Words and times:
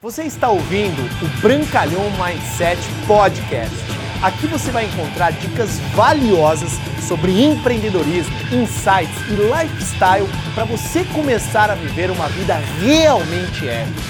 Você 0.00 0.22
está 0.22 0.48
ouvindo 0.48 1.02
o 1.20 1.40
Brancalhão 1.40 2.04
Mindset 2.12 2.80
Podcast. 3.04 3.74
Aqui 4.22 4.46
você 4.46 4.70
vai 4.70 4.84
encontrar 4.84 5.32
dicas 5.32 5.80
valiosas 5.92 6.70
sobre 7.00 7.42
empreendedorismo, 7.42 8.32
insights 8.52 9.18
e 9.28 9.32
lifestyle 9.32 10.28
para 10.54 10.64
você 10.64 11.02
começar 11.06 11.68
a 11.68 11.74
viver 11.74 12.12
uma 12.12 12.28
vida 12.28 12.54
realmente 12.80 13.68
épica. 13.68 14.00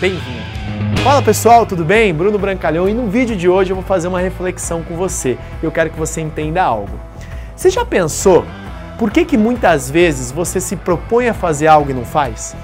Bem-vindo! 0.00 1.02
Fala 1.02 1.20
pessoal, 1.20 1.66
tudo 1.66 1.84
bem? 1.84 2.14
Bruno 2.14 2.38
Brancalhão 2.38 2.88
e 2.88 2.94
no 2.94 3.08
vídeo 3.08 3.34
de 3.34 3.48
hoje 3.48 3.72
eu 3.72 3.76
vou 3.76 3.84
fazer 3.84 4.06
uma 4.06 4.20
reflexão 4.20 4.84
com 4.84 4.94
você. 4.94 5.36
Eu 5.60 5.72
quero 5.72 5.90
que 5.90 5.98
você 5.98 6.20
entenda 6.20 6.62
algo. 6.62 7.00
Você 7.56 7.68
já 7.68 7.84
pensou 7.84 8.46
por 8.96 9.10
que, 9.10 9.24
que 9.24 9.36
muitas 9.36 9.90
vezes 9.90 10.30
você 10.30 10.60
se 10.60 10.76
propõe 10.76 11.28
a 11.28 11.34
fazer 11.34 11.66
algo 11.66 11.90
e 11.90 11.94
não 11.94 12.04
faz? 12.04 12.54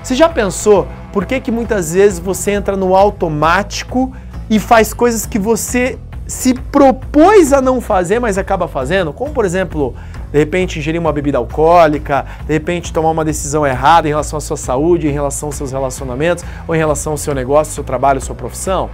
Você 0.00 0.14
já 0.14 0.28
pensou 0.28 0.86
por 1.14 1.26
que, 1.26 1.38
que 1.38 1.52
muitas 1.52 1.92
vezes 1.94 2.18
você 2.18 2.50
entra 2.50 2.76
no 2.76 2.96
automático 2.96 4.12
e 4.50 4.58
faz 4.58 4.92
coisas 4.92 5.24
que 5.24 5.38
você 5.38 5.96
se 6.26 6.54
propôs 6.54 7.52
a 7.52 7.62
não 7.62 7.80
fazer, 7.80 8.18
mas 8.18 8.36
acaba 8.36 8.66
fazendo? 8.66 9.12
Como, 9.12 9.32
por 9.32 9.44
exemplo, 9.44 9.94
de 10.32 10.38
repente 10.40 10.80
ingerir 10.80 11.00
uma 11.00 11.12
bebida 11.12 11.38
alcoólica, 11.38 12.26
de 12.44 12.52
repente 12.52 12.92
tomar 12.92 13.12
uma 13.12 13.24
decisão 13.24 13.64
errada 13.64 14.08
em 14.08 14.10
relação 14.10 14.38
à 14.38 14.40
sua 14.40 14.56
saúde, 14.56 15.06
em 15.06 15.12
relação 15.12 15.50
aos 15.50 15.54
seus 15.54 15.70
relacionamentos, 15.70 16.44
ou 16.66 16.74
em 16.74 16.78
relação 16.78 17.12
ao 17.12 17.16
seu 17.16 17.32
negócio, 17.32 17.72
seu 17.72 17.84
trabalho, 17.84 18.20
sua 18.20 18.34
profissão? 18.34 18.90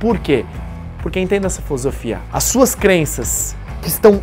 Por 0.00 0.18
quê? 0.18 0.46
Porque 1.02 1.20
entenda 1.20 1.48
essa 1.48 1.60
filosofia. 1.60 2.18
As 2.32 2.44
suas 2.44 2.74
crenças 2.74 3.54
que 3.82 3.88
estão 3.88 4.22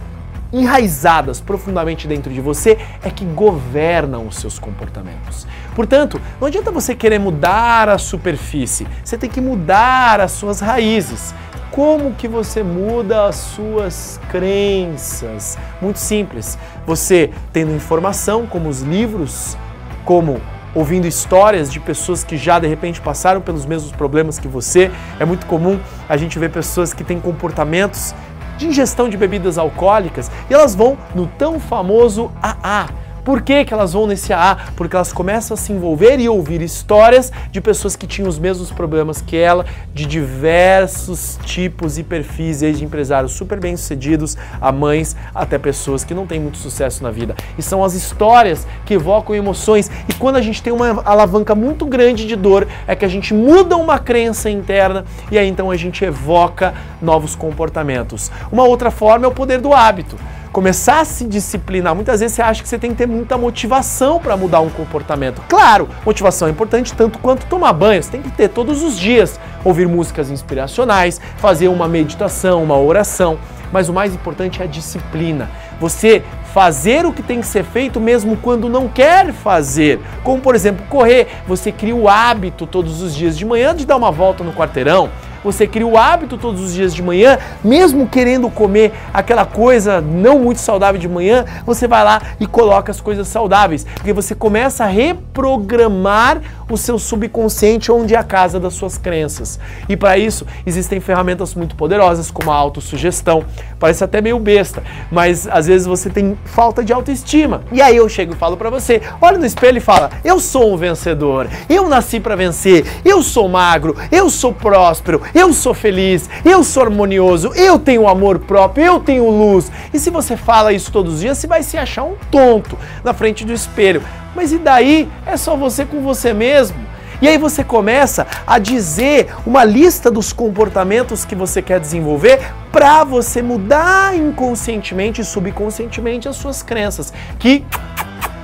enraizadas 0.52 1.42
profundamente 1.42 2.08
dentro 2.08 2.34
de 2.34 2.42
você 2.42 2.80
é 3.04 3.12
que 3.12 3.24
governam 3.24 4.26
os 4.26 4.38
seus 4.38 4.58
comportamentos. 4.58 5.46
Portanto, 5.76 6.20
não 6.40 6.48
adianta 6.48 6.72
você 6.72 6.96
querer 6.96 7.20
mudar 7.20 7.90
a 7.90 7.98
superfície, 7.98 8.88
você 9.04 9.18
tem 9.18 9.30
que 9.30 9.42
mudar 9.42 10.22
as 10.22 10.32
suas 10.32 10.62
raízes. 10.62 11.36
Como 11.70 12.14
que 12.14 12.26
você 12.26 12.64
muda 12.64 13.28
as 13.28 13.36
suas 13.36 14.18
crenças? 14.32 15.58
Muito 15.82 16.00
simples. 16.00 16.58
Você 16.88 17.30
tendo 17.52 17.74
informação, 17.74 18.48
como 18.48 18.70
os 18.70 18.82
livros, 18.82 19.58
como 20.06 20.40
ouvindo 20.74 21.06
histórias 21.06 21.70
de 21.70 21.82
pessoas 21.82 22.24
que 22.24 22.38
já 22.38 22.60
de 22.60 22.68
repente 22.68 23.02
passaram 23.02 23.42
pelos 23.42 23.66
mesmos 23.66 23.92
problemas 23.92 24.40
que 24.40 24.48
você. 24.48 24.90
É 25.20 25.26
muito 25.26 25.46
comum 25.46 25.78
a 26.08 26.16
gente 26.16 26.40
ver 26.40 26.50
pessoas 26.50 26.94
que 26.94 27.04
têm 27.04 27.20
comportamentos 27.20 28.16
de 28.58 28.68
ingestão 28.68 29.10
de 29.10 29.18
bebidas 29.18 29.58
alcoólicas 29.58 30.32
e 30.50 30.54
elas 30.54 30.74
vão 30.76 30.98
no 31.14 31.28
tão 31.28 31.60
famoso 31.60 32.32
AA 32.42 32.88
por 33.26 33.42
que, 33.42 33.66
que 33.66 33.74
elas 33.74 33.94
vão 33.94 34.06
nesse 34.06 34.32
AA? 34.32 34.58
Porque 34.78 34.96
elas 34.96 35.12
começam 35.12 35.56
a 35.56 35.58
se 35.58 35.74
envolver 35.74 36.20
e 36.20 36.30
ouvir 36.30 36.62
histórias 36.62 37.32
de 37.52 37.60
pessoas 37.60 37.96
que 37.96 38.06
tinham 38.06 38.30
os 38.30 38.38
mesmos 38.38 38.72
problemas 38.72 39.20
que 39.20 39.36
ela, 39.36 39.66
de 39.92 40.06
diversos 40.06 41.40
tipos 41.44 41.98
e 41.98 42.04
perfis, 42.04 42.60
desde 42.60 42.86
empresários 42.86 43.32
super 43.32 43.60
bem-sucedidos 43.60 44.38
a 44.62 44.72
mães 44.72 45.16
até 45.34 45.58
pessoas 45.58 46.04
que 46.04 46.14
não 46.14 46.28
têm 46.28 46.40
muito 46.40 46.60
sucesso 46.60 47.02
na 47.02 47.10
vida. 47.10 47.36
E 47.58 47.64
são 47.64 47.84
as 47.84 47.96
histórias 47.96 48.68
que 48.86 48.94
evocam 48.94 49.36
emoções. 49.36 49.90
E 50.08 50.14
quando 50.14 50.36
a 50.36 50.42
gente 50.42 50.62
tem 50.62 50.72
uma 50.72 51.02
alavanca 51.04 51.56
muito 51.56 51.88
grande 51.88 52.28
de 52.28 52.36
dor, 52.36 52.68
é 52.88 52.96
que 52.96 53.06
a 53.06 53.10
gente 53.10 53.34
muda 53.34 53.76
uma 53.76 53.98
crença 53.98 54.52
interna 54.52 55.04
e 55.32 55.38
aí 55.40 55.48
então 55.48 55.72
a 55.72 55.76
gente 55.76 56.06
evoca 56.06 56.76
novos 57.02 57.36
comportamentos. 57.36 58.32
Uma 58.52 58.66
outra 58.66 58.92
forma 58.92 59.26
é 59.26 59.28
o 59.28 59.32
poder 59.32 59.60
do 59.60 59.74
hábito 59.74 60.16
começar 60.56 61.02
a 61.02 61.06
se 61.06 61.26
disciplinar. 61.26 61.94
Muitas 61.94 62.22
vezes 62.22 62.34
você 62.34 62.42
acha 62.42 62.64
que 62.64 62.70
você 62.70 62.80
tem 62.80 62.92
que 62.92 62.96
ter 62.96 63.06
muita 63.06 63.38
motivação 63.38 64.22
para 64.22 64.38
mudar 64.38 64.62
um 64.62 64.70
comportamento. 64.70 65.42
Claro, 65.50 65.90
motivação 66.06 66.48
é 66.48 66.52
importante 66.52 66.94
tanto 66.94 67.20
quanto 67.20 67.46
tomar 67.48 67.74
banho. 67.74 68.02
Você 68.02 68.10
tem 68.10 68.22
que 68.22 68.32
ter 68.32 68.48
todos 68.48 68.82
os 68.82 68.98
dias, 68.98 69.38
ouvir 69.66 69.86
músicas 69.86 70.32
inspiracionais, 70.32 71.20
fazer 71.40 71.68
uma 71.68 71.90
meditação, 71.90 72.64
uma 72.64 72.80
oração. 72.80 73.38
Mas 73.70 73.90
o 73.90 73.94
mais 73.94 74.16
importante 74.16 74.62
é 74.62 74.64
a 74.64 74.68
disciplina. 74.68 75.52
Você 75.78 76.24
fazer 76.54 77.06
o 77.06 77.12
que 77.12 77.22
tem 77.22 77.42
que 77.42 77.48
ser 77.48 77.66
feito 77.66 78.00
mesmo 78.00 78.38
quando 78.38 78.70
não 78.70 78.88
quer 78.88 79.34
fazer. 79.34 80.00
Como, 80.24 80.42
por 80.42 80.56
exemplo, 80.56 80.86
correr. 80.88 81.28
Você 81.46 81.70
cria 81.70 81.94
o 81.94 82.08
hábito 82.08 82.66
todos 82.66 83.02
os 83.02 83.14
dias 83.14 83.38
de 83.38 83.44
manhã 83.44 83.76
de 83.76 83.86
dar 83.86 83.98
uma 83.98 84.10
volta 84.10 84.42
no 84.42 84.54
quarteirão 84.54 85.10
você 85.46 85.68
cria 85.68 85.86
o 85.86 85.96
hábito 85.96 86.40
todos 86.40 86.60
os 86.60 86.74
dias 86.74 86.92
de 86.92 87.04
manhã, 87.04 87.38
mesmo 87.64 88.08
querendo 88.08 88.50
comer 88.50 88.92
aquela 89.14 89.46
coisa 89.46 90.02
não 90.02 90.40
muito 90.40 90.60
saudável 90.60 91.00
de 91.00 91.08
manhã, 91.08 91.46
você 91.64 91.88
vai 91.88 92.04
lá 92.04 92.20
e 92.40 92.48
coloca 92.48 92.92
as 92.92 93.00
coisas 93.00 93.28
saudáveis, 93.28 93.86
porque 93.94 94.12
você 94.12 94.34
começa 94.34 94.84
a 94.84 94.88
reprogramar 94.88 96.42
o 96.70 96.78
seu 96.78 96.98
subconsciente 96.98 97.92
onde 97.92 98.16
é 98.16 98.18
a 98.18 98.24
casa 98.24 98.60
das 98.60 98.74
suas 98.74 98.98
crenças. 98.98 99.60
E 99.88 99.96
para 99.96 100.18
isso 100.18 100.46
existem 100.66 101.00
ferramentas 101.00 101.54
muito 101.56 101.76
poderosas 101.76 102.32
como 102.32 102.52
a 102.52 102.56
autossugestão. 102.56 103.46
Parece 103.80 104.04
até 104.04 104.22
meio 104.22 104.40
besta, 104.40 104.84
mas 105.12 105.48
às 105.48 105.68
vezes 105.68 105.86
você 105.86 106.10
tem 106.10 106.38
falta 106.46 106.84
de 106.84 106.94
autoestima. 106.94 107.64
E 107.72 107.82
aí 107.82 107.96
eu 107.96 108.08
chego 108.10 108.34
e 108.34 108.38
falo 108.38 108.58
para 108.58 108.70
você, 108.70 109.02
olha 109.22 109.38
no 109.38 109.46
espelho 109.46 109.78
e 109.78 109.82
fala: 109.82 110.10
"Eu 110.24 110.40
sou 110.40 110.74
um 110.74 110.78
vencedor. 110.78 111.48
Eu 111.70 111.88
nasci 111.88 112.20
para 112.20 112.36
vencer. 112.36 112.86
Eu 113.04 113.22
sou 113.22 113.48
magro, 113.48 113.96
eu 114.12 114.30
sou 114.30 114.54
próspero, 114.54 115.22
eu 115.34 115.54
sou 115.54 115.74
feliz, 115.74 116.30
eu 116.44 116.64
sou 116.64 116.84
harmonioso, 116.84 117.54
eu 117.56 117.78
tenho 117.78 118.08
amor 118.08 118.40
próprio, 118.40 118.86
eu 118.86 119.00
tenho 119.00 119.30
luz. 119.30 119.72
E 119.94 120.00
se 120.00 120.10
você 120.10 120.36
fala 120.36 120.74
isso 120.74 120.92
todos 120.92 121.16
os 121.16 121.20
dias, 121.20 121.38
você 121.38 121.48
vai 121.48 121.64
se 121.64 121.78
achar 121.78 122.04
um 122.04 122.16
tonto 122.32 122.78
na 123.04 123.14
frente 123.14 123.46
do 123.46 123.54
espelho. 123.54 124.02
Mas 124.36 124.52
e 124.52 124.58
daí? 124.58 125.10
É 125.26 125.38
só 125.38 125.56
você 125.56 125.86
com 125.86 126.02
você 126.02 126.34
mesmo. 126.34 126.78
E 127.22 127.28
aí 127.28 127.38
você 127.38 127.64
começa 127.64 128.28
a 128.46 128.60
dizer 128.60 129.34
uma 129.46 129.64
lista 129.64 130.12
dos 130.12 130.34
comportamentos 130.34 131.24
que 131.24 131.34
você 131.34 131.62
quer 131.62 131.80
desenvolver 131.80 132.40
para 132.72 133.04
você 133.06 133.42
mudar 133.42 134.16
inconscientemente 134.18 135.22
e 135.22 135.26
subconscientemente 135.26 136.28
as 136.28 136.36
suas 136.36 136.62
crenças 136.62 137.14
que 137.40 137.64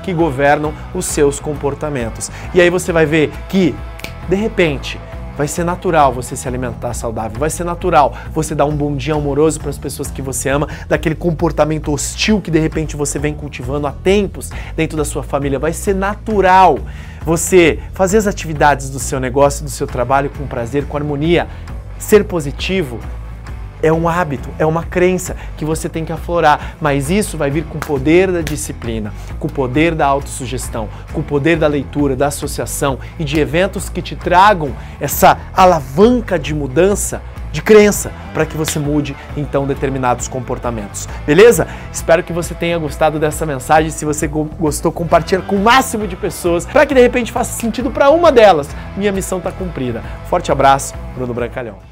que 0.03 0.13
governam 0.13 0.73
os 0.95 1.05
seus 1.05 1.39
comportamentos. 1.39 2.31
E 2.55 2.61
aí 2.61 2.71
você 2.71 2.91
vai 2.91 3.05
ver 3.05 3.31
que 3.49 3.75
de 4.27 4.35
repente 4.35 4.99
Vai 5.41 5.47
ser 5.47 5.63
natural 5.63 6.13
você 6.13 6.35
se 6.35 6.47
alimentar 6.47 6.93
saudável, 6.93 7.39
vai 7.39 7.49
ser 7.49 7.63
natural 7.63 8.13
você 8.31 8.53
dar 8.53 8.65
um 8.65 8.75
bom 8.75 8.95
dia 8.95 9.15
amoroso 9.15 9.59
para 9.59 9.71
as 9.71 9.77
pessoas 9.79 10.11
que 10.11 10.21
você 10.21 10.49
ama, 10.49 10.67
daquele 10.87 11.15
comportamento 11.15 11.91
hostil 11.91 12.39
que 12.39 12.51
de 12.51 12.59
repente 12.59 12.95
você 12.95 13.17
vem 13.17 13.33
cultivando 13.33 13.87
há 13.87 13.91
tempos 13.91 14.51
dentro 14.75 14.95
da 14.95 15.03
sua 15.03 15.23
família. 15.23 15.57
Vai 15.57 15.73
ser 15.73 15.95
natural 15.95 16.77
você 17.25 17.79
fazer 17.91 18.19
as 18.19 18.27
atividades 18.27 18.91
do 18.91 18.99
seu 18.99 19.19
negócio, 19.19 19.63
do 19.63 19.71
seu 19.71 19.87
trabalho 19.87 20.29
com 20.29 20.45
prazer, 20.45 20.85
com 20.85 20.95
harmonia, 20.95 21.47
ser 21.97 22.23
positivo, 22.25 22.99
é 23.81 23.91
um 23.91 24.07
hábito, 24.07 24.49
é 24.57 24.65
uma 24.65 24.83
crença 24.83 25.35
que 25.57 25.65
você 25.65 25.89
tem 25.89 26.05
que 26.05 26.11
aflorar, 26.11 26.75
mas 26.79 27.09
isso 27.09 27.37
vai 27.37 27.49
vir 27.49 27.65
com 27.65 27.77
o 27.77 27.81
poder 27.81 28.31
da 28.31 28.41
disciplina, 28.41 29.13
com 29.39 29.47
o 29.47 29.51
poder 29.51 29.95
da 29.95 30.05
autossugestão, 30.05 30.89
com 31.13 31.21
o 31.21 31.23
poder 31.23 31.57
da 31.57 31.67
leitura, 31.67 32.15
da 32.15 32.27
associação 32.27 32.99
e 33.19 33.23
de 33.23 33.39
eventos 33.39 33.89
que 33.89 34.01
te 34.01 34.15
tragam 34.15 34.73
essa 34.99 35.37
alavanca 35.53 36.37
de 36.37 36.53
mudança 36.53 37.21
de 37.51 37.61
crença 37.61 38.11
para 38.33 38.45
que 38.45 38.55
você 38.55 38.79
mude 38.79 39.15
então 39.35 39.67
determinados 39.67 40.27
comportamentos. 40.27 41.07
Beleza? 41.25 41.67
Espero 41.91 42.23
que 42.23 42.31
você 42.31 42.53
tenha 42.53 42.77
gostado 42.77 43.19
dessa 43.19 43.45
mensagem. 43.45 43.91
Se 43.91 44.05
você 44.05 44.27
gostou, 44.27 44.91
compartilhe 44.91 45.41
com 45.41 45.57
o 45.57 45.59
máximo 45.59 46.07
de 46.07 46.15
pessoas 46.15 46.65
para 46.65 46.85
que 46.85 46.93
de 46.93 47.01
repente 47.01 47.31
faça 47.31 47.59
sentido 47.59 47.91
para 47.91 48.09
uma 48.09 48.31
delas. 48.31 48.69
Minha 48.95 49.11
missão 49.11 49.39
está 49.39 49.51
cumprida. 49.51 50.01
Forte 50.29 50.51
abraço, 50.51 50.93
Bruno 51.15 51.33
Brancalhão. 51.33 51.91